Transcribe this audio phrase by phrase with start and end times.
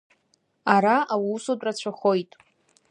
[0.73, 2.31] Ара аусутә рацәахоит.